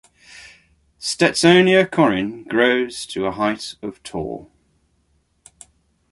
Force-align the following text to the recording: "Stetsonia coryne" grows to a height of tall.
"Stetsonia 0.99 1.85
coryne" 1.85 2.43
grows 2.45 3.05
to 3.05 3.27
a 3.27 3.31
height 3.33 3.75
of 3.83 4.01
tall. 4.01 4.51